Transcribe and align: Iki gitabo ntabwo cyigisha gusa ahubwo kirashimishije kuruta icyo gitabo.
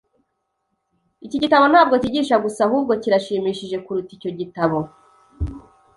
Iki 1.25 1.37
gitabo 1.43 1.65
ntabwo 1.71 1.95
cyigisha 2.01 2.35
gusa 2.45 2.59
ahubwo 2.67 2.91
kirashimishije 3.01 3.77
kuruta 3.85 4.11
icyo 4.17 4.31
gitabo. 4.39 4.77